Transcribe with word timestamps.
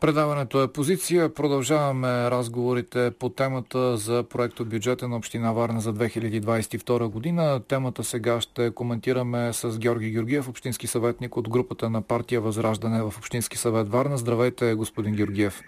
Предаването 0.00 0.62
е 0.62 0.72
позиция. 0.72 1.34
Продължаваме 1.34 2.30
разговорите 2.30 3.10
по 3.18 3.28
темата 3.28 3.96
за 3.96 4.22
проекто 4.22 4.64
бюджета 4.64 5.08
на 5.08 5.16
Община 5.16 5.52
Варна 5.52 5.80
за 5.80 5.94
2022 5.94 7.08
година. 7.08 7.60
Темата 7.68 8.04
сега 8.04 8.40
ще 8.40 8.70
коментираме 8.70 9.52
с 9.52 9.78
Георги 9.78 10.10
Георгиев, 10.10 10.48
общински 10.48 10.86
съветник 10.86 11.36
от 11.36 11.48
групата 11.48 11.90
на 11.90 12.02
партия 12.02 12.40
Възраждане 12.40 13.02
в 13.02 13.14
Общински 13.18 13.58
съвет 13.58 13.88
Варна. 13.88 14.18
Здравейте, 14.18 14.74
господин 14.74 15.14
Георгиев. 15.14 15.62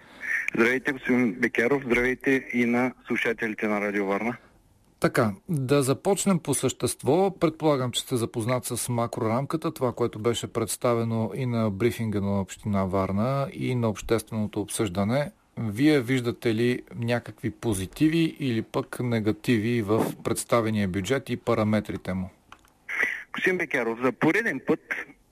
Здравейте, 0.54 0.92
господин 0.92 1.32
Бекеров. 1.32 1.82
Здравейте 1.86 2.44
и 2.52 2.64
на 2.64 2.92
слушателите 3.06 3.68
на 3.68 3.80
Радио 3.80 4.06
Варна. 4.06 4.36
Така, 5.00 5.32
да 5.48 5.82
започнем 5.82 6.38
по 6.38 6.54
същество. 6.54 7.38
Предполагам, 7.40 7.92
че 7.92 8.00
сте 8.00 8.16
запознат 8.16 8.64
с 8.64 8.88
макрорамката, 8.88 9.74
това, 9.74 9.92
което 9.92 10.18
беше 10.18 10.52
представено 10.52 11.32
и 11.34 11.46
на 11.46 11.70
брифинга 11.70 12.20
на 12.20 12.40
Община 12.40 12.84
Варна 12.84 13.48
и 13.52 13.74
на 13.74 13.88
общественото 13.88 14.60
обсъждане. 14.60 15.32
Вие 15.58 16.00
виждате 16.00 16.54
ли 16.54 16.82
някакви 16.94 17.50
позитиви 17.50 18.36
или 18.40 18.62
пък 18.62 19.00
негативи 19.00 19.82
в 19.82 20.22
представения 20.24 20.88
бюджет 20.88 21.30
и 21.30 21.36
параметрите 21.36 22.14
му? 22.14 22.30
Господин 23.32 23.58
Бекяров, 23.58 23.98
за 24.02 24.12
пореден 24.12 24.60
път 24.66 24.80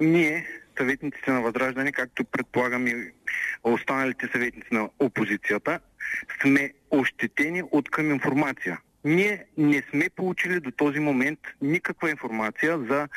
ние, 0.00 0.46
съветниците 0.78 1.30
на 1.30 1.42
Възраждане, 1.42 1.92
както 1.92 2.24
предполагам 2.24 2.86
и 2.86 2.94
останалите 3.64 4.28
съветници 4.32 4.68
на 4.72 4.88
опозицията, 4.98 5.80
сме 6.42 6.72
ощетени 6.90 7.62
от 7.72 7.90
към 7.90 8.10
информация. 8.10 8.80
Ние 9.06 9.44
не 9.56 9.82
сме 9.90 10.08
получили 10.16 10.60
до 10.60 10.70
този 10.70 11.00
момент 11.00 11.38
никаква 11.62 12.10
информация 12.10 12.78
за 12.78 13.08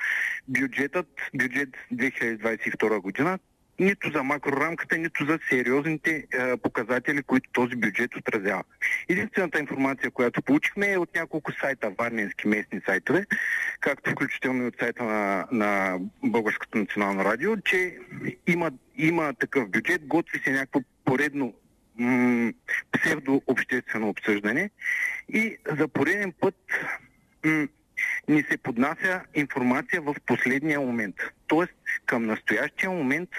бюджетът, 0.47 1.07
бюджет 1.33 1.69
2022 1.93 2.99
година, 2.99 3.39
нито 3.79 4.11
за 4.11 4.23
макрорамката, 4.23 4.97
нито 4.97 5.25
за 5.25 5.39
сериозните 5.49 6.27
е, 6.33 6.57
показатели, 6.57 7.23
които 7.23 7.49
този 7.53 7.75
бюджет 7.75 8.15
отразява. 8.15 8.63
Единствената 9.09 9.59
информация, 9.59 10.11
която 10.11 10.41
получихме 10.41 10.91
е 10.91 10.97
от 10.97 11.15
няколко 11.15 11.51
сайта, 11.51 11.91
варненски 11.99 12.47
местни 12.47 12.81
сайтове, 12.85 13.25
както 13.79 14.11
включително 14.11 14.63
и 14.63 14.67
от 14.67 14.79
сайта 14.79 15.03
на, 15.03 15.47
на 15.51 15.99
Българското 16.23 16.77
национално 16.77 17.25
радио, 17.25 17.57
че 17.57 17.97
има, 18.47 18.71
има 18.97 19.33
такъв 19.33 19.69
бюджет, 19.69 20.07
готви 20.07 20.39
се 20.39 20.51
някакво 20.51 20.79
поредно 21.05 21.53
м- 21.99 22.53
псевдообществено 22.91 24.09
обсъждане 24.09 24.69
и 25.29 25.57
за 25.77 25.87
пореден 25.87 26.33
път 26.39 26.55
м- 27.45 27.67
ни 28.27 28.43
се 28.43 28.57
поднася 28.57 29.21
информация 29.35 30.01
в 30.01 30.15
последния 30.25 30.79
момент. 30.79 31.15
Тоест, 31.47 31.73
към 32.05 32.25
настоящия 32.25 32.89
момент 32.89 33.29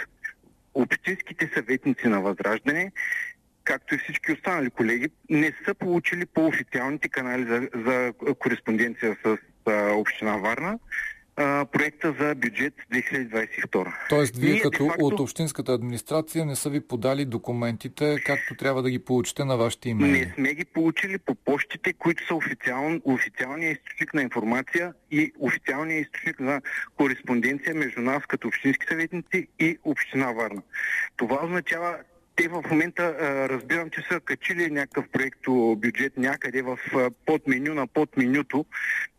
общинските 0.75 1.51
съветници 1.55 2.09
на 2.09 2.21
Възраждане, 2.21 2.93
както 3.65 3.95
и 3.95 3.99
всички 3.99 4.33
останали 4.33 4.71
колеги, 4.71 5.09
не 5.31 5.53
са 5.65 5.75
получили 5.75 6.27
по-официалните 6.27 7.09
канали 7.09 7.47
за, 7.47 7.69
за 7.75 8.13
кореспонденция 8.39 9.17
с 9.25 9.39
а, 9.67 9.93
Община 9.93 10.37
Варна 10.37 10.79
а, 11.41 11.65
проекта 11.65 12.15
за 12.21 12.35
бюджет 12.35 12.75
2022. 12.93 13.93
Тоест, 14.09 14.37
вие 14.37 14.53
Ние, 14.53 14.61
като 14.61 14.87
факто, 14.87 15.07
от 15.07 15.21
Общинската 15.21 15.73
администрация 15.73 16.45
не 16.45 16.57
са 16.57 16.71
ви 16.71 16.81
подали 16.81 17.25
документите, 17.25 18.17
както 18.27 18.55
трябва 18.55 18.83
да 18.83 18.91
ги 18.91 18.99
получите 18.99 19.45
на 19.45 19.57
вашите 19.57 19.89
имейли? 19.89 20.19
Не 20.19 20.33
сме 20.35 20.55
ги 20.55 20.65
получили 20.65 21.19
по 21.19 21.35
почтите, 21.35 21.93
които 21.93 22.27
са 22.27 22.35
официал, 22.35 22.99
официалният 23.05 23.79
източник 23.79 24.15
на 24.15 24.23
информация 24.23 24.93
и 25.11 25.33
официалният 25.39 26.07
източник 26.07 26.41
на 26.41 26.61
кореспонденция 26.97 27.75
между 27.75 28.01
нас 28.01 28.23
като 28.29 28.49
общински 28.49 28.87
съветници 28.89 29.49
и 29.59 29.79
Община 29.85 30.33
Варна. 30.33 30.63
Това 31.17 31.45
означава, 31.45 31.97
те 32.41 32.49
в 32.49 32.63
момента 32.71 33.17
разбирам, 33.49 33.91
че 33.91 34.03
са 34.11 34.21
качили 34.21 34.71
някакъв 34.71 35.09
проекто 35.09 35.77
бюджет 35.79 36.17
някъде 36.17 36.63
в 36.63 36.79
подменю 37.27 37.75
на 37.75 37.87
подменюто 37.87 38.65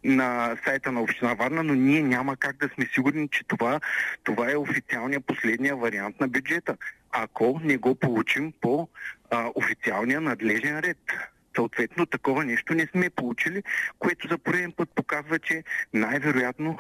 на 0.04 0.58
сайта 0.66 0.92
на 0.92 1.02
Община 1.02 1.34
Варна, 1.34 1.64
но 1.64 1.74
ние 1.74 2.02
няма 2.02 2.36
как 2.36 2.58
да 2.58 2.70
сме 2.76 2.90
сигурни, 2.94 3.30
че 3.30 3.44
това, 3.44 3.80
това 4.24 4.52
е 4.52 4.56
официалния 4.56 5.22
последния 5.22 5.76
вариант 5.76 6.20
на 6.20 6.28
бюджета, 6.28 6.78
ако 7.12 7.60
не 7.64 7.78
го 7.78 7.96
получим 7.96 8.54
по 8.62 8.88
а, 9.30 9.52
официалния 9.56 10.22
надлежен 10.22 10.80
ред. 10.80 10.98
Съответно, 11.56 12.06
такова 12.06 12.46
нещо 12.46 12.74
не 12.74 12.88
сме 12.88 13.10
получили, 13.10 13.64
което 14.00 14.28
за 14.28 14.38
пореден 14.38 14.72
път 14.72 14.90
показва, 14.96 15.40
че 15.40 15.64
най-вероятно 15.94 16.80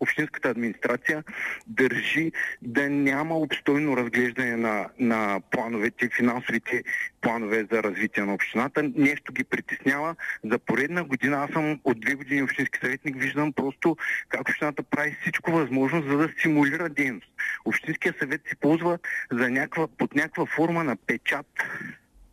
общинската 0.00 0.48
администрация 0.48 1.24
държи 1.66 2.32
да 2.62 2.90
няма 2.90 3.34
обстойно 3.34 3.96
разглеждане 3.96 4.56
на, 4.56 4.88
на 4.98 5.40
плановете, 5.50 6.08
финансовите 6.16 6.84
планове 7.20 7.66
за 7.72 7.82
развитие 7.82 8.22
на 8.22 8.34
общината. 8.34 8.82
Нещо 8.96 9.32
ги 9.32 9.44
притеснява. 9.44 10.16
За 10.44 10.58
поредна 10.58 11.04
година, 11.04 11.36
аз 11.36 11.50
съм 11.50 11.80
от 11.84 12.00
две 12.00 12.14
години 12.14 12.42
общински 12.42 12.78
съветник, 12.78 13.16
виждам 13.16 13.52
просто 13.52 13.96
как 14.28 14.40
общината 14.40 14.82
прави 14.82 15.16
всичко 15.20 15.50
възможно, 15.50 16.02
за 16.02 16.16
да 16.16 16.28
стимулира 16.28 16.88
дейност. 16.88 17.30
Общинския 17.64 18.14
съвет 18.18 18.40
се 18.48 18.56
ползва 18.56 18.98
за 19.32 19.50
някаква, 19.50 19.88
под 19.88 20.14
някаква 20.14 20.46
форма 20.46 20.84
на 20.84 20.96
печат, 20.96 21.46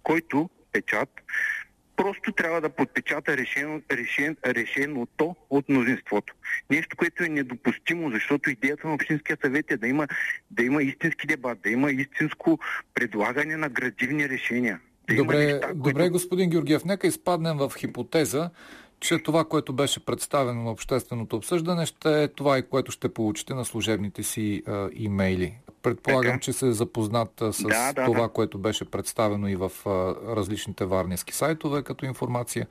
който 0.04 0.50
печат 0.72 1.10
просто 2.02 2.32
трябва 2.32 2.62
да 2.62 2.70
подпечата 2.70 3.38
решено, 3.38 3.82
решен, 3.92 4.38
решеното 4.46 5.36
от 5.50 5.70
мнозинството. 5.70 6.34
Нещо, 6.70 6.98
което 6.98 7.24
е 7.24 7.28
недопустимо, 7.28 8.12
защото 8.12 8.50
идеята 8.50 8.88
на 8.88 8.94
Общинския 8.94 9.38
съвет 9.42 9.72
е 9.72 9.78
да 9.78 9.88
има, 9.88 10.08
да 10.52 10.64
има 10.64 10.84
истински 10.84 11.28
дебат, 11.28 11.62
да 11.64 11.70
има 11.70 11.92
истинско 11.92 12.60
предлагане 12.94 13.58
на 13.58 13.70
градивни 13.70 14.30
решения. 14.30 14.80
Да 15.10 15.16
добре, 15.16 15.46
неща, 15.46 15.74
добре 15.74 15.94
които... 15.94 16.12
господин 16.12 16.50
Георгиев, 16.50 16.86
нека 16.86 17.08
изпаднем 17.08 17.58
в 17.58 17.72
хипотеза, 17.78 18.50
че 19.00 19.20
това, 19.20 19.46
което 19.46 19.74
беше 19.74 20.06
представено 20.06 20.64
на 20.64 20.72
общественото 20.72 21.36
обсъждане, 21.36 21.86
ще 21.86 22.24
е 22.24 22.28
това 22.28 22.58
и 22.58 22.62
което 22.62 22.92
ще 22.92 23.14
получите 23.14 23.54
на 23.54 23.66
служебните 23.66 24.24
си 24.24 24.64
а, 24.68 24.90
имейли. 24.94 25.54
Предполагам, 25.84 26.32
така. 26.32 26.40
че 26.40 26.54
се 26.54 26.68
е 26.68 26.72
запознат 26.72 27.32
с 27.52 27.64
да, 27.64 27.94
да, 27.94 28.06
това, 28.06 28.22
да. 28.22 28.30
което 28.30 28.58
беше 28.58 28.86
представено 28.86 29.48
и 29.48 29.56
в 29.56 29.72
различните 30.36 30.86
варненски 30.86 31.34
сайтове 31.34 31.84
като 31.84 32.06
информация. 32.06 32.68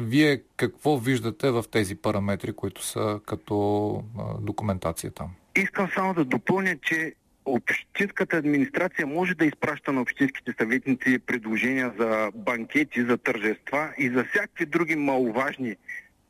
Вие 0.00 0.42
какво 0.56 0.98
виждате 0.98 1.50
в 1.50 1.64
тези 1.70 1.96
параметри, 1.96 2.52
които 2.52 2.84
са 2.84 3.20
като 3.26 4.04
документация 4.40 5.10
там? 5.10 5.30
Искам 5.56 5.88
само 5.94 6.14
да 6.14 6.24
допълня, 6.24 6.76
че 6.82 7.14
общинската 7.44 8.36
администрация 8.36 9.06
може 9.06 9.34
да 9.34 9.44
изпраща 9.44 9.92
на 9.92 10.00
общинските 10.00 10.54
съветници 10.58 11.18
предложения 11.18 11.92
за 11.98 12.30
банкети, 12.34 13.02
за 13.02 13.18
тържества 13.18 13.92
и 13.98 14.08
за 14.10 14.24
всякакви 14.24 14.66
други 14.66 14.96
маловажни 14.96 15.76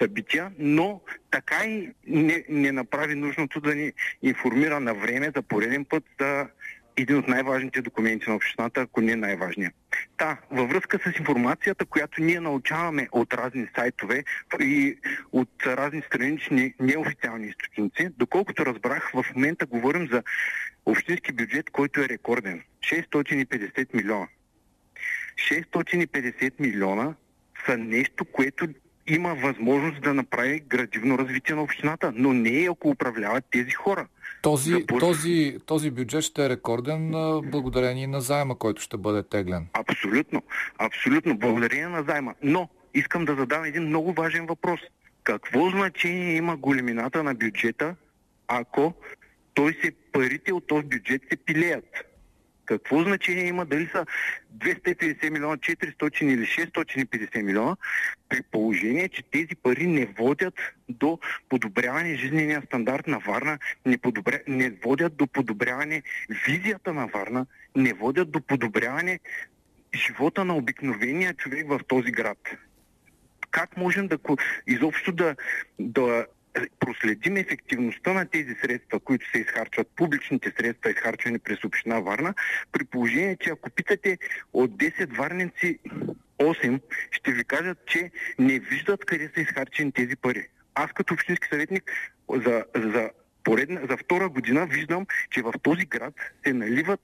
събития, 0.03 0.53
но 0.59 1.01
така 1.31 1.65
и 1.65 1.93
не, 2.07 2.45
не 2.49 2.73
направи 2.73 3.15
нужното 3.15 3.61
да 3.61 3.75
ни 3.75 3.93
информира 4.23 4.81
на 4.81 4.95
време 4.95 5.33
за 5.37 5.43
пореден 5.43 5.85
път 5.85 6.05
за 6.21 6.47
един 6.97 7.17
от 7.17 7.29
най-важните 7.29 7.83
документи 7.83 8.31
на 8.31 8.37
общината, 8.37 8.81
ако 8.81 9.01
не 9.01 9.17
най-важният. 9.17 9.75
Та, 10.17 10.37
във 10.51 10.69
връзка 10.69 10.99
с 10.99 11.19
информацията, 11.19 11.87
която 11.87 12.23
ние 12.23 12.41
научаваме 12.41 13.09
от 13.13 13.35
разни 13.35 13.67
сайтове 13.77 14.25
и 14.61 14.99
от 15.33 15.51
разни 15.67 16.03
странични 16.07 16.75
неофициални 16.81 17.47
източници, 17.47 18.09
доколкото 18.19 18.67
разбрах, 18.67 19.11
в 19.15 19.25
момента 19.35 19.67
говорим 19.67 20.09
за 20.13 20.23
общински 20.87 21.33
бюджет, 21.33 21.71
който 21.71 22.01
е 22.01 22.09
рекорден. 22.09 22.63
650 22.81 23.95
милиона. 23.95 24.27
650 25.51 26.53
милиона 26.61 27.15
са 27.67 27.79
нещо, 27.79 28.25
което 28.25 28.69
има 29.07 29.35
възможност 29.35 30.03
да 30.03 30.15
направи 30.15 30.61
градивно 30.61 31.19
развитие 31.19 31.55
на 31.55 31.63
общината, 31.63 32.13
но 32.15 32.33
не 32.33 32.63
е 32.63 32.69
ако 32.71 32.89
управляват 32.89 33.45
тези 33.51 33.71
хора. 33.71 34.07
Този, 34.43 34.71
Запор... 34.71 35.01
този, 35.01 35.59
този 35.67 35.91
бюджет 35.91 36.23
ще 36.23 36.45
е 36.45 36.49
рекорден 36.49 37.11
благодарение 37.45 38.07
на 38.07 38.21
заема, 38.21 38.59
който 38.59 38.83
ще 38.83 38.97
бъде 38.97 39.23
теглен. 39.23 39.67
Абсолютно. 39.73 40.43
Абсолютно. 40.79 41.39
Благодарение 41.39 41.89
на 41.89 42.05
заема. 42.09 42.35
Но 42.43 42.69
искам 42.95 43.25
да 43.25 43.35
задам 43.35 43.65
един 43.65 43.83
много 43.83 44.13
важен 44.13 44.47
въпрос. 44.47 44.81
Какво 45.25 45.71
значение 45.71 46.37
има 46.37 46.57
големината 46.57 47.23
на 47.23 47.35
бюджета, 47.35 47.95
ако 48.49 48.95
той 49.55 49.73
се 49.83 49.93
парите 50.13 50.53
от 50.53 50.67
този 50.67 50.87
бюджет 50.87 51.23
се 51.31 51.37
пилеят? 51.37 51.85
Какво 52.67 53.03
значение 53.03 53.47
има 53.47 53.67
дали 53.67 53.87
са 53.87 54.07
250 54.59 55.31
милиона, 55.31 55.57
400 55.57 56.23
или 56.23 56.47
650 56.47 57.43
милиона, 57.43 57.77
при 58.29 58.43
положение, 58.43 59.09
че 59.09 59.23
тези 59.23 59.55
пари 59.63 59.87
не 59.87 60.07
водят 60.07 60.55
до 60.89 61.19
подобряване 61.49 62.17
жизнения 62.17 62.63
стандарт 62.67 63.07
на 63.07 63.19
Варна, 63.19 63.59
не, 63.87 63.99
подобря... 63.99 64.41
не 64.49 64.71
водят 64.71 65.17
до 65.17 65.27
подобряване 65.27 66.03
визията 66.47 66.93
на 66.93 67.07
Варна, 67.07 67.47
не 67.77 67.93
водят 67.93 68.31
до 68.31 68.41
подобряване 68.41 69.21
живота 69.95 70.45
на 70.45 70.57
обикновения 70.57 71.35
човек 71.35 71.69
в 71.69 71.81
този 71.89 72.11
град. 72.11 72.39
Как 73.51 73.77
можем 73.77 74.09
да 74.09 74.19
изобщо 74.67 75.13
да, 75.13 75.37
да 75.79 76.27
проследим 76.79 77.37
ефективността 77.37 78.13
на 78.13 78.27
тези 78.27 78.55
средства, 78.55 79.01
които 79.01 79.31
се 79.31 79.39
изхарчват, 79.39 79.89
публичните 79.97 80.53
средства, 80.57 80.91
изхарчвани 80.91 81.39
през 81.39 81.65
община 81.65 82.01
Варна, 82.01 82.35
при 82.73 82.85
положение, 82.85 83.37
че 83.41 83.51
ако 83.51 83.71
питате 83.71 84.19
от 84.53 84.71
10 84.71 85.17
варненци 85.17 85.79
8, 86.39 86.81
ще 87.11 87.33
ви 87.33 87.45
кажат, 87.45 87.79
че 87.87 88.11
не 88.39 88.59
виждат 88.59 89.05
къде 89.05 89.31
са 89.35 89.41
изхарчени 89.41 89.93
тези 89.93 90.17
пари. 90.17 90.49
Аз 90.75 90.93
като 90.93 91.15
общински 91.15 91.49
съветник 91.49 91.93
за, 92.31 92.65
за 92.75 93.11
поредна, 93.45 93.81
за 93.91 93.97
втора 93.97 94.29
година 94.29 94.67
виждам, 94.67 95.07
че 95.31 95.43
в 95.43 95.53
този 95.63 95.85
град 95.85 96.15
се 96.47 96.53
наливат 96.53 97.01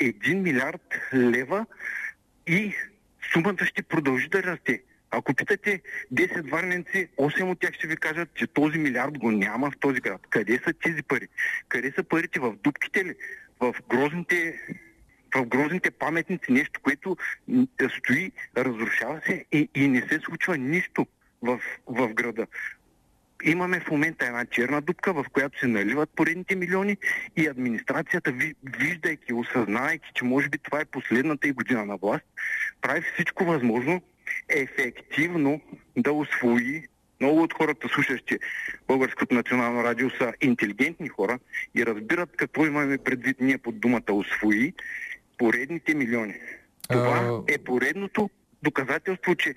1 0.00 0.34
милиард 0.34 0.94
лева 1.14 1.66
и 2.46 2.74
сумата 3.32 3.64
ще 3.64 3.82
продължи 3.82 4.28
да 4.28 4.42
расте. 4.42 4.82
Ако 5.14 5.34
питате 5.34 5.82
10 6.14 6.50
варненци, 6.50 7.08
8 7.18 7.50
от 7.50 7.60
тях 7.60 7.74
ще 7.74 7.86
ви 7.86 7.96
кажат, 7.96 8.28
че 8.34 8.46
този 8.46 8.78
милиард 8.78 9.18
го 9.18 9.30
няма 9.30 9.70
в 9.70 9.78
този 9.80 10.00
град. 10.00 10.20
Къде 10.30 10.60
са 10.64 10.72
тези 10.72 11.02
пари? 11.02 11.28
Къде 11.68 11.92
са 11.96 12.02
парите? 12.02 12.40
В 12.40 12.56
дубките 12.56 13.04
ли? 13.04 13.14
В 13.60 13.74
грозните 13.88 14.60
в 15.34 15.46
грозните 15.46 15.90
паметници, 15.90 16.52
нещо, 16.52 16.80
което 16.82 17.16
стои, 17.98 18.32
разрушава 18.56 19.20
се 19.26 19.44
и, 19.52 19.68
и 19.74 19.88
не 19.88 20.00
се 20.00 20.20
случва 20.24 20.58
нищо 20.58 21.06
в, 21.42 21.60
в 21.86 22.08
града. 22.08 22.46
Имаме 23.44 23.80
в 23.80 23.90
момента 23.90 24.26
една 24.26 24.46
черна 24.46 24.80
дупка, 24.80 25.12
в 25.12 25.24
която 25.32 25.58
се 25.58 25.66
наливат 25.66 26.10
поредните 26.16 26.56
милиони 26.56 26.96
и 27.36 27.46
администрацията, 27.46 28.32
виждайки, 28.78 29.32
осъзнавайки, 29.32 30.10
че 30.14 30.24
може 30.24 30.48
би 30.48 30.58
това 30.58 30.80
е 30.80 30.84
последната 30.84 31.48
и 31.48 31.52
година 31.52 31.84
на 31.84 31.96
власт, 31.96 32.24
прави 32.80 33.02
всичко 33.14 33.44
възможно 33.44 34.02
ефективно 34.48 35.60
да 35.96 36.12
освои 36.12 36.88
много 37.20 37.42
от 37.42 37.52
хората, 37.52 37.88
слушащи 37.88 38.38
Българското 38.88 39.34
национално 39.34 39.84
радио, 39.84 40.10
са 40.10 40.32
интелигентни 40.40 41.08
хора 41.08 41.38
и 41.74 41.86
разбират 41.86 42.30
какво 42.36 42.66
имаме 42.66 42.98
предвид 42.98 43.36
ние 43.40 43.58
под 43.58 43.80
думата 43.80 44.12
освои 44.12 44.72
поредните 45.38 45.94
милиони. 45.94 46.34
Това 46.88 47.42
е 47.48 47.58
поредното 47.58 48.30
доказателство, 48.62 49.34
че 49.34 49.54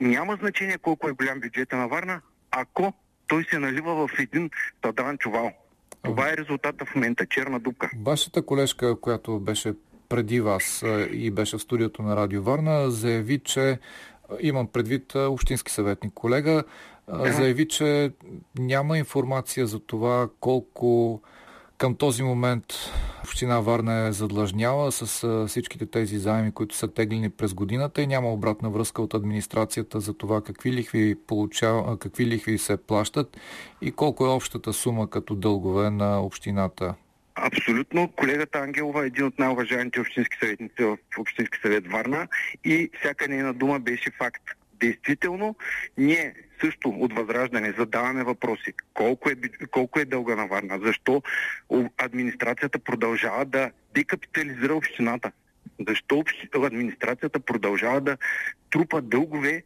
няма 0.00 0.36
значение 0.40 0.78
колко 0.78 1.08
е 1.08 1.12
голям 1.12 1.40
бюджета 1.40 1.76
на 1.76 1.88
Варна, 1.88 2.20
ако 2.50 2.92
той 3.26 3.44
се 3.50 3.58
налива 3.58 4.06
в 4.06 4.18
един 4.18 4.50
тадран 4.80 5.18
чувал. 5.18 5.52
Това 6.02 6.32
е 6.32 6.36
резултата 6.36 6.84
в 6.84 6.94
момента, 6.94 7.26
черна 7.26 7.60
дупка. 7.60 7.90
Вашата 8.04 8.46
колежка, 8.46 9.00
която 9.00 9.40
беше 9.40 9.72
преди 10.08 10.40
вас 10.40 10.84
и 11.12 11.30
беше 11.30 11.58
в 11.58 11.62
студиото 11.62 12.02
на 12.02 12.16
Радио 12.16 12.42
Варна, 12.42 12.90
заяви, 12.90 13.38
че 13.38 13.78
имам 14.40 14.66
предвид 14.66 15.14
общински 15.14 15.72
съветник 15.72 16.14
колега, 16.14 16.64
заяви, 17.08 17.68
че 17.68 18.12
няма 18.58 18.98
информация 18.98 19.66
за 19.66 19.80
това 19.80 20.28
колко 20.40 21.22
към 21.78 21.94
този 21.94 22.22
момент 22.22 22.64
община 23.24 23.60
Варна 23.60 24.06
е 24.06 24.12
задлъжняла 24.12 24.92
с 24.92 25.46
всичките 25.48 25.86
тези 25.86 26.18
заеми, 26.18 26.52
които 26.52 26.76
са 26.76 26.88
теглени 26.88 27.30
през 27.30 27.54
годината 27.54 28.02
и 28.02 28.06
няма 28.06 28.32
обратна 28.32 28.70
връзка 28.70 29.02
от 29.02 29.14
администрацията 29.14 30.00
за 30.00 30.14
това 30.14 30.40
какви 30.40 30.72
лихви, 30.72 31.16
получава, 31.26 31.98
какви 31.98 32.26
лихви 32.26 32.58
се 32.58 32.76
плащат 32.76 33.36
и 33.80 33.92
колко 33.92 34.26
е 34.26 34.28
общата 34.28 34.72
сума 34.72 35.10
като 35.10 35.34
дългове 35.34 35.90
на 35.90 36.20
общината. 36.20 36.94
Абсолютно. 37.42 38.08
Колегата 38.08 38.58
Ангелова 38.58 39.04
е 39.04 39.06
един 39.06 39.24
от 39.24 39.38
най-уважаемите 39.38 40.00
общински 40.00 40.38
съветници 40.40 40.82
в 40.82 40.98
Общински 41.18 41.58
съвет 41.62 41.86
Варна 41.86 42.28
и 42.64 42.90
всяка 43.00 43.28
нейна 43.28 43.54
дума 43.54 43.80
беше 43.80 44.10
факт. 44.10 44.42
Действително, 44.80 45.56
ние 45.98 46.34
също 46.60 46.88
от 46.88 47.12
Възраждане 47.12 47.74
задаваме 47.78 48.24
въпроси. 48.24 48.72
Колко 48.94 49.30
е, 49.30 49.34
колко 49.70 50.00
е 50.00 50.04
дълга 50.04 50.36
на 50.36 50.46
Варна? 50.46 50.80
Защо 50.84 51.22
администрацията 51.98 52.78
продължава 52.78 53.44
да 53.44 53.70
декапитализира 53.94 54.74
общината? 54.74 55.32
Защо 55.88 56.24
администрацията 56.54 57.40
продължава 57.40 58.00
да 58.00 58.16
трупа 58.70 59.02
дългове 59.02 59.62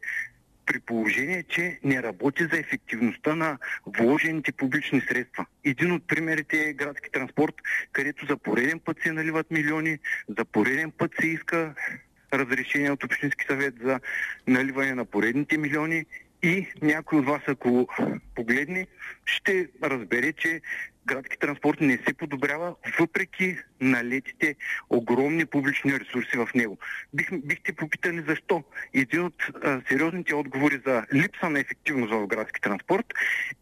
при 0.65 0.79
положение, 0.79 1.43
че 1.43 1.79
не 1.83 2.03
работи 2.03 2.43
за 2.43 2.59
ефективността 2.59 3.35
на 3.35 3.57
вложените 3.85 4.51
публични 4.51 5.01
средства. 5.01 5.45
Един 5.63 5.91
от 5.91 6.07
примерите 6.07 6.57
е 6.57 6.73
градски 6.73 7.11
транспорт, 7.11 7.55
където 7.91 8.25
за 8.25 8.37
пореден 8.37 8.79
път 8.79 8.97
се 9.03 9.11
наливат 9.11 9.51
милиони, 9.51 9.99
за 10.37 10.45
пореден 10.45 10.91
път 10.91 11.11
се 11.21 11.27
иска 11.27 11.73
разрешение 12.33 12.91
от 12.91 13.03
Общински 13.03 13.45
съвет 13.45 13.73
за 13.83 13.99
наливане 14.47 14.93
на 14.93 15.05
поредните 15.05 15.57
милиони 15.57 16.05
и 16.43 16.67
някой 16.81 17.19
от 17.19 17.25
вас, 17.25 17.41
ако 17.47 17.87
погледне, 18.35 18.87
ще 19.25 19.67
разбере, 19.83 20.33
че 20.33 20.61
градски 21.05 21.39
транспорт 21.39 21.81
не 21.81 21.97
се 21.97 22.13
подобрява, 22.13 22.75
въпреки 22.99 23.57
налетите 23.81 24.55
огромни 24.89 25.45
публични 25.45 25.99
ресурси 25.99 26.37
в 26.37 26.49
него. 26.55 26.77
Бих, 27.13 27.29
бихте 27.31 27.73
попитали 27.73 28.23
защо. 28.27 28.63
Един 28.93 29.25
от 29.25 29.43
а, 29.63 29.81
сериозните 29.89 30.35
отговори 30.35 30.81
за 30.85 31.05
липса 31.13 31.49
на 31.49 31.59
ефективност 31.59 32.13
в 32.13 32.27
градски 32.27 32.61
транспорт 32.61 33.05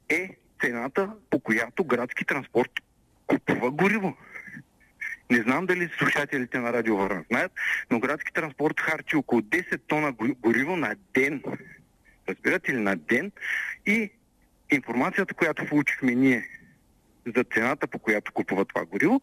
е 0.10 0.30
цената, 0.62 1.12
по 1.30 1.40
която 1.40 1.84
градски 1.84 2.26
транспорт 2.26 2.72
купува 3.28 3.72
гориво. 3.72 4.18
Не 5.30 5.42
знам 5.42 5.66
дали 5.66 5.90
слушателите 5.98 6.60
на 6.60 6.74
Радио 6.74 7.08
знаят, 7.30 7.52
но 7.92 8.00
градски 8.00 8.34
транспорт 8.34 8.80
харчи 8.80 9.16
около 9.16 9.42
10 9.42 9.82
тона 9.88 10.12
гориво 10.42 10.76
на 10.76 10.96
ден. 11.14 11.44
Разбирате 12.30 12.74
ли, 12.74 12.78
на 12.78 12.96
ден. 12.96 13.32
И 13.86 14.10
информацията, 14.72 15.34
която 15.34 15.66
получихме 15.66 16.16
ние 16.16 16.48
за 17.36 17.44
цената, 17.44 17.88
по 17.88 18.00
която 18.00 18.34
купува 18.34 18.66
това 18.66 18.86
гориво, 18.86 19.22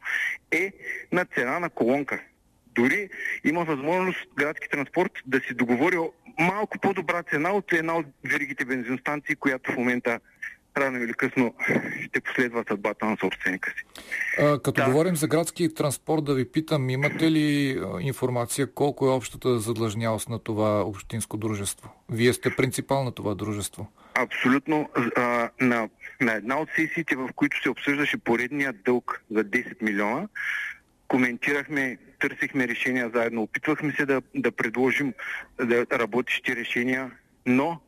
е 0.50 0.72
на 1.12 1.24
цена 1.24 1.58
на 1.58 1.70
колонка. 1.70 2.20
Дори 2.66 3.08
има 3.44 3.64
възможност 3.64 4.26
градски 4.36 4.68
транспорт 4.68 5.12
да 5.26 5.40
си 5.40 5.54
договори 5.54 5.96
малко 6.38 6.78
по-добра 6.78 7.22
цена 7.22 7.52
от 7.52 7.72
една 7.72 7.96
от 7.96 8.06
веригите 8.24 8.64
бензиностанции, 8.64 9.36
която 9.36 9.72
в 9.72 9.76
момента 9.76 10.20
рано 10.76 10.98
или 10.98 11.12
късно 11.12 11.54
ще 12.08 12.20
последва 12.20 12.64
съдбата 12.68 13.06
на 13.06 13.16
собственика 13.20 13.70
си. 13.70 13.84
А, 14.38 14.62
като 14.62 14.80
да. 14.80 14.86
говорим 14.86 15.16
за 15.16 15.28
градски 15.28 15.74
транспорт, 15.74 16.24
да 16.24 16.34
ви 16.34 16.52
питам, 16.52 16.90
имате 16.90 17.30
ли 17.30 17.80
информация 18.00 18.74
колко 18.74 19.06
е 19.06 19.10
общата 19.10 19.58
задлъжнялост 19.58 20.28
на 20.28 20.38
това 20.38 20.80
общинско 20.80 21.36
дружество? 21.36 21.90
Вие 22.10 22.32
сте 22.32 22.56
принципал 22.56 23.04
на 23.04 23.12
това 23.12 23.34
дружество. 23.34 23.92
Абсолютно. 24.14 24.90
А, 25.16 25.50
на, 25.60 25.88
на 26.20 26.32
една 26.32 26.58
от 26.60 26.68
сесиите, 26.76 27.16
в 27.16 27.28
които 27.36 27.62
се 27.62 27.70
обсъждаше 27.70 28.18
поредния 28.18 28.72
дълг 28.84 29.22
за 29.30 29.44
10 29.44 29.82
милиона, 29.82 30.28
коментирахме, 31.08 31.98
търсихме 32.20 32.68
решения 32.68 33.10
заедно, 33.14 33.42
опитвахме 33.42 33.92
се 33.92 34.06
да, 34.06 34.22
да 34.34 34.52
предложим 34.52 35.14
да 35.64 35.86
работещи 35.92 36.56
решения, 36.56 37.10
но 37.46 37.80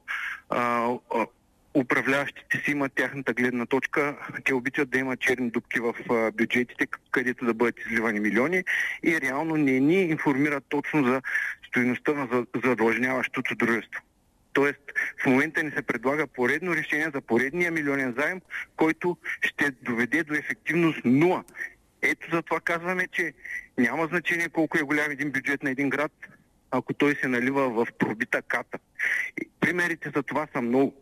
а, 0.50 0.88
а, 1.14 1.26
управляващите 1.74 2.58
си 2.58 2.70
имат 2.70 2.92
тяхната 2.92 3.34
гледна 3.34 3.66
точка. 3.66 4.16
Те 4.44 4.54
обичат 4.54 4.90
да 4.90 4.98
имат 4.98 5.20
черни 5.20 5.50
дубки 5.50 5.80
в 5.80 5.94
бюджетите, 6.32 6.86
където 7.10 7.44
да 7.44 7.54
бъдат 7.54 7.78
изливани 7.80 8.20
милиони 8.20 8.64
и 9.02 9.20
реално 9.20 9.56
не 9.56 9.80
ни 9.80 10.02
информират 10.02 10.64
точно 10.68 11.04
за 11.04 11.22
стоеността 11.68 12.12
на 12.12 12.46
задлъжняващото 12.64 13.54
дружество. 13.54 14.02
Тоест, 14.52 14.80
в 15.22 15.26
момента 15.26 15.62
ни 15.62 15.70
се 15.70 15.82
предлага 15.82 16.26
поредно 16.26 16.74
решение 16.74 17.10
за 17.14 17.20
поредния 17.20 17.72
милионен 17.72 18.14
заем, 18.18 18.40
който 18.76 19.16
ще 19.42 19.70
доведе 19.70 20.22
до 20.22 20.34
ефективност 20.34 21.04
нула. 21.04 21.44
Ето 22.02 22.30
за 22.32 22.42
това 22.42 22.60
казваме, 22.60 23.08
че 23.12 23.32
няма 23.78 24.06
значение 24.06 24.48
колко 24.48 24.78
е 24.78 24.82
голям 24.82 25.10
един 25.10 25.30
бюджет 25.30 25.62
на 25.62 25.70
един 25.70 25.90
град, 25.90 26.12
ако 26.70 26.94
той 26.94 27.14
се 27.14 27.28
налива 27.28 27.70
в 27.70 27.86
пробита 27.98 28.42
ката. 28.42 28.78
Примерите 29.60 30.10
за 30.16 30.22
това 30.22 30.46
са 30.52 30.62
много 30.62 30.99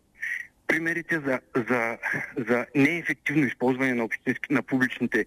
примерите 0.69 1.19
за, 1.19 1.39
за, 1.69 1.97
за 2.47 2.65
неефективно 2.75 3.45
използване 3.45 3.93
на, 3.93 4.03
общински, 4.03 4.53
на 4.53 4.63
публичните 4.63 5.25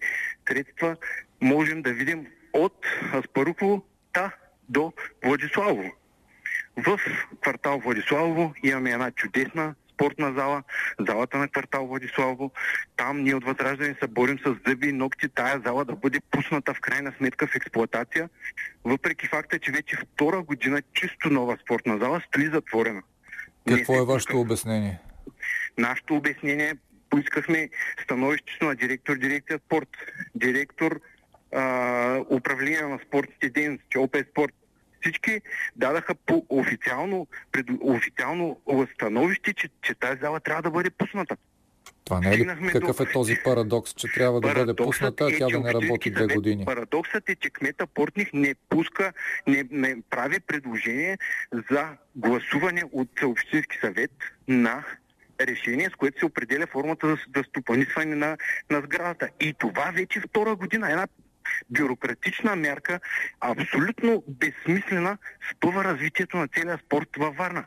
средства 0.49 0.95
можем 1.41 1.81
да 1.81 1.93
видим 1.93 2.27
от 2.53 2.85
Аспарухово 3.13 3.85
та 4.13 4.31
до 4.69 4.93
Владиславово. 5.23 5.91
В 6.77 6.99
квартал 7.41 7.79
Владиславово 7.79 8.53
имаме 8.63 8.91
една 8.91 9.11
чудесна 9.11 9.75
спортна 9.93 10.33
зала, 10.33 10.63
залата 11.07 11.37
на 11.37 11.47
квартал 11.47 11.87
Владиславово. 11.87 12.51
Там 12.97 13.23
ние 13.23 13.35
от 13.35 13.43
Възраждане 13.43 13.95
се 14.01 14.07
борим 14.07 14.39
с 14.39 14.55
зъби 14.67 14.87
и 14.87 14.91
ногти 14.91 15.29
тая 15.29 15.61
зала 15.65 15.85
да 15.85 15.95
бъде 15.95 16.19
пусната 16.31 16.73
в 16.73 16.79
крайна 16.79 17.13
сметка 17.17 17.47
в 17.47 17.55
експлоатация, 17.55 18.29
въпреки 18.83 19.27
факта, 19.27 19.59
че 19.59 19.71
вече 19.71 19.95
втора 19.95 20.41
година 20.41 20.81
чисто 20.93 21.29
нова 21.29 21.57
спортна 21.63 21.97
зала 21.97 22.21
стои 22.27 22.47
затворена. 22.53 23.01
Какво 23.67 23.95
е 23.95 24.05
вашето 24.05 24.39
обяснение? 24.39 24.99
Нашето 25.77 26.15
обяснение 26.15 26.75
поискахме 27.09 27.69
становището 28.03 28.65
на 28.65 28.75
директор 28.75 29.15
дирекция 29.15 29.59
спорт, 29.65 29.89
директор 30.35 30.99
а, 31.55 32.23
управление 32.29 32.81
на 32.81 32.99
спортните 33.07 33.49
дейности, 33.49 33.97
ОП 33.97 34.17
спорт. 34.31 34.53
Всички 35.01 35.41
дадаха 35.75 36.15
по 36.15 36.45
официално, 36.49 37.27
пред, 37.51 37.65
официално 37.81 38.59
становище, 38.95 39.53
че, 39.53 39.69
че 39.81 39.95
тази 39.95 40.19
зала 40.21 40.39
трябва 40.39 40.61
да 40.61 40.71
бъде 40.71 40.89
пусната. 40.89 41.37
Това 42.05 42.19
не 42.19 42.33
е 42.33 42.37
ли 42.37 42.47
какъв 42.71 42.99
е 42.99 43.11
този 43.11 43.35
парадокс, 43.43 43.93
че 43.93 44.07
трябва 44.13 44.41
да 44.41 44.53
бъде 44.53 44.75
пусната, 44.75 45.25
а 45.25 45.37
тя 45.37 45.47
да 45.47 45.59
не 45.59 45.73
работи 45.73 46.11
две 46.11 46.27
години? 46.27 46.65
Парадоксът 46.65 47.29
е, 47.29 47.35
че 47.35 47.49
кмета 47.49 47.87
Портних 47.87 48.33
не 48.33 48.55
пуска, 48.69 49.13
не, 49.47 49.63
не 49.71 49.95
прави 50.09 50.39
предложение 50.39 51.17
за 51.71 51.87
гласуване 52.15 52.83
от 52.91 53.09
Общински 53.23 53.77
съвет 53.81 54.11
на 54.47 54.83
решение, 55.47 55.89
с 55.89 55.95
което 55.95 56.19
се 56.19 56.25
определя 56.25 56.67
формата 56.67 57.07
за, 57.07 57.17
за 57.35 57.43
стопанисване 57.43 58.15
на, 58.15 58.37
на 58.69 58.81
сградата. 58.81 59.29
И 59.39 59.53
това 59.59 59.91
вече 59.95 60.19
втора 60.19 60.55
година. 60.55 60.91
Една 60.91 61.07
бюрократична 61.69 62.55
мярка, 62.55 62.99
абсолютно 63.39 64.23
безсмислена, 64.27 65.17
спъва 65.51 65.83
развитието 65.83 66.37
на 66.37 66.47
целия 66.47 66.79
спорт 66.85 67.09
във 67.17 67.35
Варна. 67.35 67.65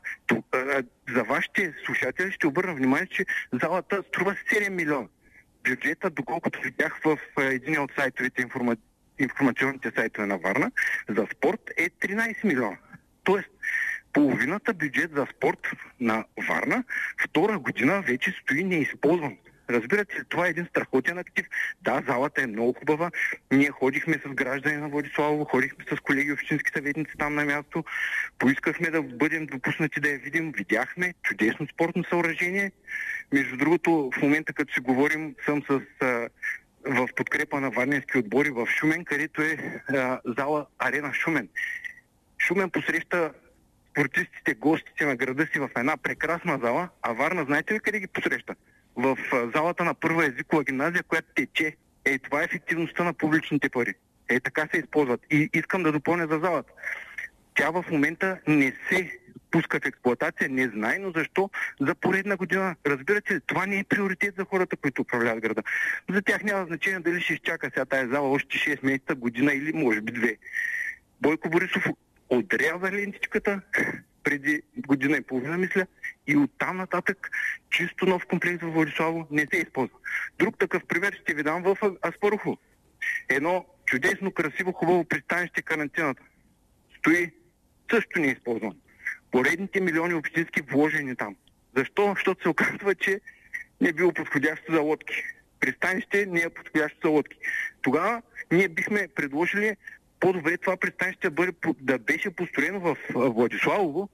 За 1.14 1.22
вашите 1.22 1.74
слушатели 1.86 2.32
ще 2.32 2.46
обърна 2.46 2.74
внимание, 2.74 3.06
че 3.06 3.26
залата 3.62 4.02
струва 4.08 4.36
7 4.52 4.68
милиона. 4.68 5.08
Бюджета, 5.68 6.10
доколкото 6.10 6.60
видях 6.60 7.00
в 7.04 7.18
един 7.38 7.80
от 7.80 7.92
сайтовете, 7.98 8.42
информа... 8.42 8.76
информационните 9.18 9.92
сайтове 9.96 10.26
на 10.26 10.38
Варна, 10.38 10.70
за 11.08 11.26
спорт 11.32 11.60
е 11.76 11.90
13 11.90 12.44
милиона. 12.44 12.76
Тоест, 13.24 13.48
половината 14.16 14.74
бюджет 14.74 15.10
за 15.14 15.26
спорт 15.36 15.58
на 16.00 16.24
Варна 16.48 16.84
втора 17.24 17.58
година 17.58 18.02
вече 18.02 18.34
стои 18.42 18.64
неизползван. 18.64 19.36
Разбирате 19.70 20.24
това 20.28 20.46
е 20.46 20.50
един 20.50 20.66
страхотен 20.66 21.18
актив. 21.18 21.46
Да, 21.82 22.02
залата 22.08 22.42
е 22.42 22.46
много 22.46 22.72
хубава. 22.72 23.10
Ние 23.52 23.70
ходихме 23.70 24.14
с 24.26 24.28
граждани 24.28 24.76
на 24.76 24.88
Владиславово, 24.88 25.44
ходихме 25.44 25.84
с 25.90 26.00
колеги 26.00 26.32
общински 26.32 26.70
съветници 26.74 27.12
там 27.18 27.34
на 27.34 27.44
място. 27.44 27.84
Поискахме 28.38 28.90
да 28.90 29.02
бъдем 29.02 29.46
допуснати 29.46 30.00
да 30.00 30.08
я 30.08 30.18
видим. 30.18 30.52
Видяхме 30.52 31.14
чудесно 31.22 31.66
спортно 31.72 32.04
съоръжение. 32.04 32.72
Между 33.32 33.56
другото, 33.56 34.10
в 34.18 34.22
момента 34.22 34.52
като 34.52 34.74
си 34.74 34.80
говорим, 34.80 35.34
съм 35.44 35.62
с 35.70 35.80
в 36.86 37.08
подкрепа 37.16 37.60
на 37.60 37.70
варненски 37.70 38.18
отбори 38.18 38.50
в 38.50 38.66
Шумен, 38.66 39.04
където 39.04 39.42
е 39.42 39.82
а, 39.88 40.20
зала 40.38 40.66
Арена 40.78 41.14
Шумен. 41.14 41.48
Шумен 42.38 42.70
посреща 42.70 43.32
спортистите, 43.96 44.54
гостите 44.54 45.06
на 45.06 45.16
града 45.16 45.46
си 45.52 45.58
в 45.58 45.70
една 45.76 45.96
прекрасна 45.96 46.58
зала, 46.62 46.88
а 47.02 47.12
Варна 47.12 47.44
знаете 47.44 47.74
ли 47.74 47.80
къде 47.80 48.00
ги 48.00 48.06
посреща? 48.06 48.54
в 48.96 49.16
залата 49.54 49.84
на 49.84 49.94
първа 49.94 50.26
езикова 50.26 50.64
гимназия, 50.64 51.02
която 51.02 51.28
тече. 51.34 51.76
Е, 52.04 52.18
това 52.18 52.40
е 52.40 52.44
ефективността 52.44 53.04
на 53.04 53.12
публичните 53.12 53.68
пари. 53.68 53.94
Е, 54.28 54.40
така 54.40 54.68
се 54.72 54.80
използват. 54.80 55.20
И 55.30 55.50
искам 55.52 55.82
да 55.82 55.92
допълня 55.92 56.26
за 56.26 56.38
залата. 56.38 56.72
Тя 57.54 57.70
в 57.70 57.84
момента 57.90 58.38
не 58.46 58.72
се 58.88 59.18
пуска 59.50 59.80
в 59.80 59.86
експлуатация, 59.86 60.48
не 60.48 60.68
знае, 60.68 60.98
но 60.98 61.10
защо 61.10 61.50
за 61.80 61.94
поредна 61.94 62.36
година. 62.36 62.76
Разбирате 62.86 63.40
това 63.40 63.66
не 63.66 63.78
е 63.78 63.84
приоритет 63.84 64.34
за 64.38 64.44
хората, 64.44 64.76
които 64.76 65.02
управляват 65.02 65.40
града. 65.40 65.62
За 66.10 66.22
тях 66.22 66.42
няма 66.42 66.66
значение 66.66 67.00
дали 67.00 67.20
ще 67.20 67.32
изчака 67.32 67.70
сега 67.74 67.84
тази 67.84 68.10
зала 68.10 68.30
още 68.30 68.58
6 68.58 68.78
месеца, 68.82 69.14
година 69.14 69.52
или 69.54 69.72
може 69.72 70.00
би 70.00 70.12
две. 70.12 70.36
Бойко 71.20 71.48
Борисов 71.48 71.84
отряза 72.28 72.92
лентичката, 72.92 73.60
преди 74.22 74.62
година 74.76 75.16
и 75.16 75.22
половина, 75.22 75.58
мисля, 75.58 75.86
и 76.26 76.36
оттам 76.36 76.76
нататък 76.76 77.30
чисто 77.70 78.06
нов 78.06 78.26
комплекс 78.26 78.62
в 78.62 78.70
Владиславо 78.70 79.26
не 79.30 79.46
се 79.52 79.60
използва. 79.60 79.98
Друг 80.38 80.58
такъв 80.58 80.86
пример 80.86 81.18
ще 81.22 81.34
ви 81.34 81.42
дам 81.42 81.62
в 81.62 81.76
Аспарухо. 82.06 82.58
Едно 83.28 83.66
чудесно, 83.86 84.32
красиво, 84.32 84.72
хубаво 84.72 85.04
пристанище 85.04 85.62
карантината. 85.62 86.22
Стои 86.98 87.30
също 87.90 88.20
не 88.20 88.28
е 88.28 88.30
използвано. 88.30 88.76
Поредните 89.30 89.80
милиони 89.80 90.14
общински 90.14 90.62
вложени 90.62 91.16
там. 91.16 91.36
Защо? 91.76 92.12
Защото 92.14 92.42
се 92.42 92.48
оказва, 92.48 92.94
че 92.94 93.20
не 93.80 93.88
е 93.88 93.92
било 93.92 94.12
подходящо 94.12 94.72
за 94.72 94.80
лодки. 94.80 95.22
Пристанище 95.60 96.26
не 96.26 96.40
е 96.40 96.50
подходящо 96.50 96.98
за 97.04 97.08
лодки. 97.08 97.38
Тогава 97.82 98.22
ние 98.52 98.68
бихме 98.68 99.08
предложили 99.14 99.76
по-добре 100.20 100.56
това 100.56 100.76
пристанище 100.76 101.30
да, 101.30 101.30
бъде, 101.30 101.52
да 101.80 101.98
беше 101.98 102.30
построено 102.30 102.80
в 102.80 102.96
Владиславово, 103.14 104.08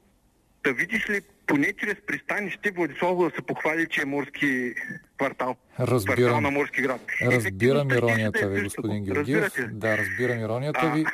да 0.64 0.72
видиш 0.72 1.10
ли 1.10 1.20
поне 1.46 1.72
чрез 1.72 1.94
пристанище 2.06 2.70
Владиславово 2.70 3.24
да 3.24 3.36
се 3.36 3.42
похвали, 3.42 3.86
че 3.90 4.02
е 4.02 4.04
морски 4.04 4.74
квартал. 5.16 5.56
Разбирам. 5.80 6.16
Квартал 6.16 6.40
на 6.40 6.50
морски 6.50 6.82
град. 6.82 7.00
Разбирам 7.22 7.90
иронията 7.90 8.48
ви, 8.48 8.62
господин 8.62 9.04
Георгиев. 9.04 9.52
Да, 9.72 9.98
разбирам 9.98 10.40
иронията 10.40 10.90
ви. 10.94 11.04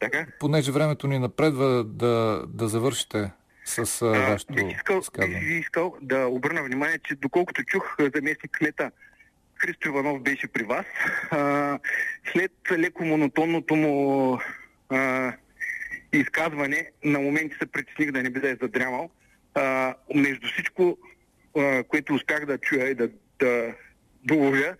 Така? 0.00 0.26
Понеже 0.38 0.72
времето 0.72 1.06
ни 1.06 1.18
напредва 1.18 1.84
да, 1.84 2.44
да 2.48 2.68
завършите 2.68 3.30
с 3.64 4.02
а, 4.02 4.06
вашето 4.06 4.52
бих 4.52 4.76
искал, 4.76 5.02
бих 5.18 5.60
искал 5.60 5.94
да 6.02 6.26
обърна 6.26 6.62
внимание, 6.62 6.98
че 6.98 7.14
доколкото 7.14 7.64
чух 7.64 7.96
заместник 8.14 8.50
кмета 8.52 8.90
Христо 9.60 9.88
Иванов 9.88 10.22
беше 10.22 10.46
при 10.48 10.62
вас. 10.62 10.86
А, 11.30 11.78
след 12.32 12.52
леко 12.78 13.04
монотонното 13.04 13.76
му 13.76 14.38
а, 14.88 15.32
изказване, 16.12 16.90
на 17.04 17.20
моменти 17.20 17.56
се 17.62 17.66
притесних 17.66 18.12
да 18.12 18.22
не 18.22 18.30
би 18.30 18.40
да 18.40 18.50
е 18.50 18.56
задрямал. 18.62 19.10
А, 19.54 19.94
между 20.14 20.48
всичко, 20.48 20.98
а, 21.58 21.84
което 21.84 22.14
успях 22.14 22.46
да 22.46 22.58
чуя 22.58 22.88
и 22.88 22.94
да, 22.94 23.08
да 23.38 23.74
доловя, 24.24 24.76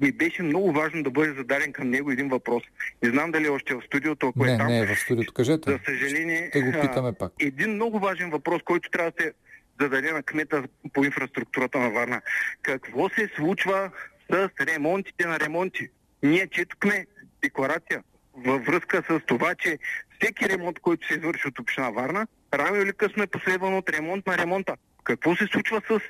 ми 0.00 0.12
беше 0.12 0.42
много 0.42 0.72
важно 0.72 1.02
да 1.02 1.10
бъде 1.10 1.32
зададен 1.32 1.72
към 1.72 1.90
него 1.90 2.10
един 2.10 2.28
въпрос. 2.28 2.62
Не 3.02 3.10
знам 3.10 3.30
дали 3.30 3.46
е 3.46 3.50
още 3.50 3.74
в 3.74 3.82
студиото, 3.86 4.28
ако 4.28 4.44
не, 4.44 4.54
е 4.54 4.56
там. 4.56 4.66
Не, 4.66 4.78
е 4.78 4.86
в 4.86 4.98
студиото. 4.98 5.32
Кажете. 5.32 5.70
За 5.70 5.78
съжаление, 5.84 6.48
Ще 6.50 6.60
го 6.60 6.72
питаме 6.80 7.12
пак. 7.12 7.32
един 7.40 7.70
много 7.70 7.98
важен 7.98 8.30
въпрос, 8.30 8.62
който 8.64 8.90
трябва 8.90 9.10
да 9.10 9.24
се 9.24 9.32
да 9.78 9.88
даде 9.88 10.12
на 10.12 10.22
кмета 10.22 10.64
по 10.92 11.04
инфраструктурата 11.04 11.78
на 11.78 11.90
Варна. 11.90 12.20
Какво 12.62 13.08
се 13.08 13.30
случва 13.36 13.90
с 14.30 14.50
ремонтите 14.60 15.26
на 15.26 15.40
ремонти? 15.40 15.88
Ние 16.22 16.46
четохме 16.46 17.06
декларация 17.42 18.02
във 18.36 18.64
връзка 18.64 19.02
с 19.10 19.20
това, 19.26 19.54
че 19.54 19.78
всеки 20.18 20.48
ремонт, 20.48 20.78
който 20.78 21.06
се 21.06 21.14
извърши 21.14 21.48
от 21.48 21.58
община 21.58 21.90
Варна, 21.90 22.26
рано 22.54 22.76
или 22.76 22.92
късно 22.92 23.22
е 23.22 23.26
последван 23.26 23.74
от 23.74 23.90
ремонт 23.90 24.26
на 24.26 24.38
ремонта. 24.38 24.76
Какво 25.04 25.36
се 25.36 25.46
случва 25.46 25.82
с, 25.90 26.00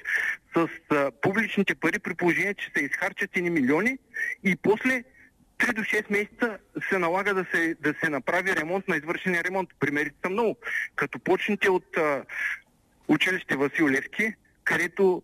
с 0.54 0.68
а, 0.90 1.10
публичните 1.22 1.74
пари 1.74 1.98
при 1.98 2.14
положение, 2.14 2.54
че 2.54 2.70
се 2.76 2.84
изхарчат 2.84 3.36
ни 3.36 3.50
милиони 3.50 3.98
и 4.44 4.56
после 4.56 5.04
3 5.58 5.72
до 5.72 5.82
6 5.82 6.10
месеца 6.10 6.58
се 6.90 6.98
налага 6.98 7.34
да 7.34 7.46
се, 7.54 7.74
да 7.80 7.94
се 8.04 8.10
направи 8.10 8.56
ремонт 8.56 8.88
на 8.88 8.96
извършения 8.96 9.44
ремонт. 9.44 9.70
Примерите 9.80 10.16
са 10.24 10.30
много. 10.30 10.56
Като 10.96 11.18
почнете 11.18 11.70
от 11.70 11.96
училище 13.08 13.56
Васил 13.56 13.88
Левски, 13.88 14.34
където 14.64 15.22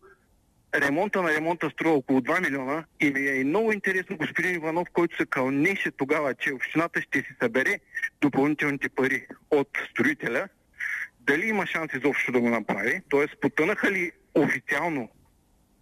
ремонта 0.74 1.22
на 1.22 1.32
ремонта 1.32 1.70
струва 1.70 1.96
около 1.96 2.20
2 2.20 2.40
милиона 2.40 2.84
и 3.00 3.10
ми 3.10 3.28
е 3.28 3.44
много 3.44 3.72
интересно 3.72 4.16
господин 4.16 4.54
Иванов, 4.54 4.88
който 4.92 5.16
се 5.16 5.26
кълнеше 5.26 5.90
тогава, 5.90 6.34
че 6.34 6.52
общината 6.52 7.02
ще 7.02 7.18
си 7.18 7.28
събере 7.42 7.80
допълнителните 8.20 8.88
пари 8.88 9.26
от 9.50 9.68
строителя, 9.90 10.48
дали 11.20 11.46
има 11.46 11.66
шанс 11.66 11.92
изобщо 11.94 12.32
да 12.32 12.40
го 12.40 12.48
направи, 12.48 13.00
т.е. 13.10 13.36
потънаха 13.40 13.92
ли 13.92 14.12
официално, 14.34 15.08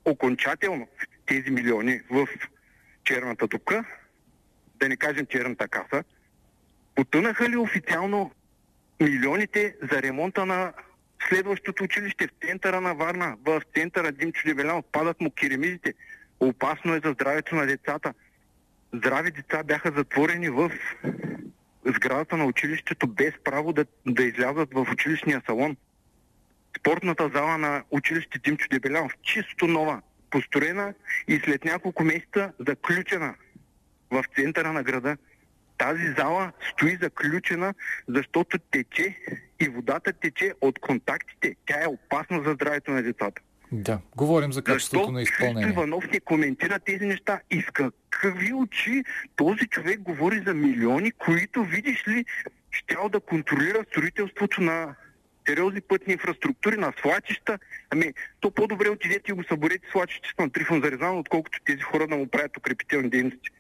окончателно 0.05 0.89
тези 1.27 1.51
милиони 1.51 2.01
в 2.11 2.29
черната 3.05 3.47
дупка, 3.47 3.85
да 4.77 4.89
не 4.89 4.97
кажем 4.97 5.27
черната 5.27 5.69
каса, 5.69 6.05
потънаха 6.95 7.49
ли 7.49 7.57
официално 7.57 8.31
милионите 9.01 9.77
за 9.93 10.03
ремонта 10.03 10.47
на 10.47 10.73
следващото 11.29 11.85
училище 11.85 12.27
в 12.27 12.47
центъра 12.47 12.81
на 12.81 12.95
Варна, 12.95 13.37
в 13.45 13.63
центъра 13.75 14.13
Димчо 14.13 14.43
Дебелян, 14.47 14.83
падат 14.93 15.21
му 15.21 15.31
керемидите. 15.31 15.95
Опасно 16.41 16.95
е 16.95 17.01
за 17.05 17.13
здравето 17.13 17.55
на 17.55 17.67
децата. 17.67 18.15
Здрави 18.95 19.31
деца 19.31 19.63
бяха 19.63 19.93
затворени 19.97 20.51
в 20.51 20.71
сградата 21.87 22.37
на 22.37 22.45
училището 22.45 23.07
без 23.07 23.35
право 23.45 23.73
да, 23.73 23.85
да 24.07 24.23
излязат 24.23 24.75
в 24.75 24.87
училищния 24.93 25.43
салон. 25.47 25.77
Спортната 26.79 27.31
зала 27.35 27.59
на 27.59 27.83
училище 27.91 28.39
Димчо 28.39 28.67
Дебелян, 28.71 29.09
чисто 29.23 29.67
нова, 29.67 30.03
построена 30.31 30.95
и 31.29 31.41
след 31.45 31.65
няколко 31.65 32.05
месеца 32.05 32.53
заключена 32.59 33.35
в 34.11 34.25
центъра 34.37 34.73
на 34.73 34.83
града. 34.83 35.17
Тази 35.79 36.13
зала 36.19 36.53
стои 36.73 36.99
заключена, 37.03 37.75
защото 38.09 38.59
тече 38.59 39.19
и 39.63 39.69
водата 39.69 40.13
тече 40.13 40.53
от 40.61 40.79
контактите. 40.79 41.57
Тя 41.67 41.83
е 41.83 41.87
опасна 41.87 42.43
за 42.43 42.53
здравето 42.53 42.91
на 42.91 43.03
децата. 43.03 43.43
Да, 43.73 43.99
говорим 44.17 44.53
за 44.53 44.63
качеството 44.63 44.99
Защо 44.99 45.13
на 45.13 45.23
изпълнение. 45.23 45.63
Христо 45.63 45.81
Иванов 45.81 46.11
не 46.13 46.21
коментира 46.21 46.79
тези 46.79 47.07
неща 47.07 47.41
и 47.51 47.63
с 47.63 47.67
какви 48.11 48.53
очи 48.53 49.05
този 49.37 49.67
човек 49.67 50.01
говори 50.01 50.43
за 50.47 50.55
милиони, 50.55 51.13
които, 51.13 51.65
видиш 51.65 52.09
ли, 52.09 52.25
щял 52.71 53.09
да 53.09 53.21
контролира 53.21 53.85
строителството 53.91 54.61
на 54.61 54.95
сериозни 55.49 55.81
пътни 55.81 56.13
инфраструктури, 56.13 56.77
на 56.77 56.93
свлачища. 56.99 57.59
Ами, 57.91 58.15
то 58.41 58.51
по-добре 58.51 58.89
отидете 58.89 59.31
и 59.31 59.35
го 59.35 59.45
съборете 59.45 59.89
свлачището 59.91 60.43
на 60.43 60.51
Трифон 60.51 60.81
Зарезан, 60.85 61.19
отколкото 61.19 61.59
тези 61.65 61.81
хора 61.81 62.07
да 62.07 62.17
му 62.17 62.27
правят 62.27 62.57
укрепителни 62.57 63.11
дейности. 63.11 63.51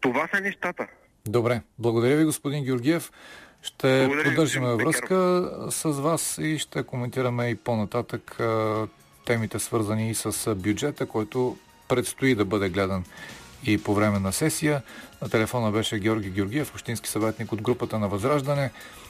Това 0.00 0.28
са 0.34 0.40
нещата. 0.40 0.86
Добре, 1.26 1.60
благодаря 1.78 2.16
ви, 2.16 2.24
господин 2.24 2.64
Георгиев. 2.64 3.10
Ще 3.64 4.10
поддържаме 4.24 4.74
връзка 4.74 5.50
с 5.70 5.84
вас 5.84 6.38
и 6.38 6.58
ще 6.58 6.82
коментираме 6.82 7.48
и 7.48 7.54
по-нататък 7.54 8.40
темите 9.26 9.58
свързани 9.58 10.10
и 10.10 10.14
с 10.14 10.54
бюджета, 10.54 11.06
който 11.06 11.56
предстои 11.88 12.34
да 12.34 12.44
бъде 12.44 12.68
гледан 12.68 13.04
и 13.66 13.78
по 13.78 13.94
време 13.94 14.18
на 14.18 14.32
сесия. 14.32 14.82
На 15.22 15.28
телефона 15.28 15.70
беше 15.70 15.98
Георги 15.98 16.30
Георгиев, 16.30 16.74
общински 16.74 17.08
съветник 17.08 17.52
от 17.52 17.62
групата 17.62 17.98
на 17.98 18.08
Възраждане. 18.08 18.70